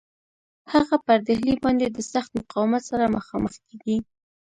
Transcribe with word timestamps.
هغه 0.73 0.95
پر 1.05 1.17
ډهلي 1.27 1.55
باندي 1.63 1.87
د 1.91 1.99
سخت 2.11 2.29
مقاومت 2.39 2.83
سره 2.89 3.13
مخامخ 3.15 3.53
کیږي. 3.67 3.97